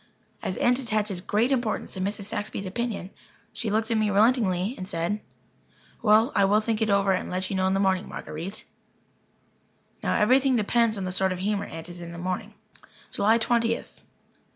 As 0.41 0.57
Aunt 0.57 0.79
attaches 0.79 1.21
great 1.21 1.51
importance 1.51 1.93
to 1.93 2.01
Mrs. 2.01 2.23
Saxby's 2.23 2.65
opinion, 2.65 3.11
she 3.53 3.69
looked 3.69 3.91
at 3.91 3.97
me 3.99 4.07
relentingly 4.09 4.73
and 4.75 4.87
said: 4.87 5.21
"Well, 6.01 6.31
I 6.33 6.43
will 6.45 6.59
think 6.59 6.81
it 6.81 6.89
over 6.89 7.11
and 7.11 7.29
let 7.29 7.51
you 7.51 7.55
know 7.55 7.67
in 7.67 7.75
the 7.75 7.79
morning, 7.79 8.09
Marguer_ite_." 8.09 8.63
Now, 10.01 10.15
everything 10.19 10.55
depends 10.55 10.97
on 10.97 11.03
the 11.03 11.11
sort 11.11 11.31
of 11.31 11.37
humour 11.37 11.65
Aunt 11.65 11.87
is 11.87 11.99
in 12.01 12.07
in 12.07 12.13
the 12.13 12.17
morning. 12.17 12.55
July 13.11 13.37
Twentieth. 13.37 14.01